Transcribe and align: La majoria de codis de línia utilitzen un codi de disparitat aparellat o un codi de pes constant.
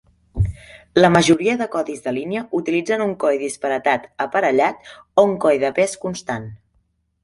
La 1.03 1.11
majoria 1.15 1.57
de 1.59 1.67
codis 1.75 2.01
de 2.07 2.15
línia 2.17 2.43
utilitzen 2.61 3.05
un 3.07 3.15
codi 3.27 3.41
de 3.45 3.49
disparitat 3.49 4.11
aparellat 4.29 4.93
o 5.01 5.31
un 5.33 5.41
codi 5.47 5.65
de 5.69 5.77
pes 5.81 5.99
constant. 6.09 6.55